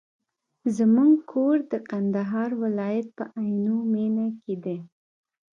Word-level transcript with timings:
زموږ 0.77 1.13
کور 1.31 1.57
د 1.71 1.73
کندهار 1.89 2.49
ولایت 2.63 3.07
په 3.17 3.23
عينو 3.39 3.77
مېنه 3.93 4.25
کي 4.41 4.55
دی. 4.63 4.77